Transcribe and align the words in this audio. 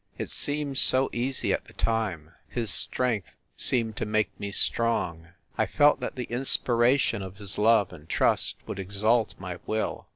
It 0.17 0.31
seemed 0.31 0.79
so 0.79 1.11
easy 1.13 1.53
at 1.53 1.65
the 1.65 1.73
time! 1.73 2.31
His 2.49 2.71
strength 2.71 3.37
seemed 3.55 3.97
to 3.97 4.05
make 4.07 4.31
me 4.39 4.51
strong. 4.51 5.27
I 5.59 5.67
felt 5.67 5.99
that 5.99 6.15
the 6.15 6.23
inspiration 6.23 7.21
of 7.21 7.37
his 7.37 7.59
love 7.59 7.93
and 7.93 8.09
trust 8.09 8.55
would 8.65 8.79
exalt 8.79 9.35
my 9.37 9.59
will. 9.67 10.07